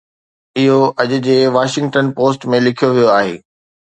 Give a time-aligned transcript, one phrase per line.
[0.61, 3.35] اهو اڄ جي واشنگٽن پوسٽ ۾ لکيو ويو آهي